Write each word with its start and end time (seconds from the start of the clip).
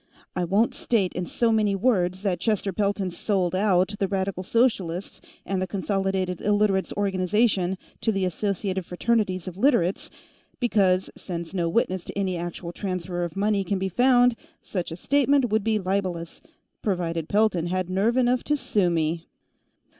I 0.35 0.45
won't 0.45 0.73
state, 0.73 1.13
in 1.13 1.27
so 1.27 1.51
many 1.51 1.75
words, 1.75 2.23
that 2.23 2.39
Chester 2.39 2.73
Pelton's 2.73 3.15
sold 3.15 3.53
out 3.53 3.93
the 3.99 4.07
Radical 4.07 4.41
Socialists 4.41 5.21
and 5.45 5.61
the 5.61 5.67
Consolidated 5.67 6.41
Illiterates' 6.41 6.91
Organization 6.97 7.77
to 8.01 8.11
the 8.11 8.25
Associated 8.25 8.83
Fraternities 8.83 9.47
of 9.47 9.59
Literates, 9.59 10.09
because, 10.59 11.11
since 11.15 11.53
no 11.53 11.69
witness 11.69 12.03
to 12.05 12.17
any 12.17 12.35
actual 12.35 12.71
transfer 12.71 13.23
of 13.23 13.37
money 13.37 13.63
can 13.63 13.77
be 13.77 13.89
found, 13.89 14.35
such 14.59 14.91
a 14.91 14.95
statement 14.95 15.49
would 15.49 15.63
be 15.63 15.77
libelous 15.77 16.41
provided 16.81 17.29
Pelton 17.29 17.67
had 17.67 17.87
nerve 17.87 18.17
enough 18.17 18.43
to 18.45 18.57
sue 18.57 18.89
me." 18.89 19.27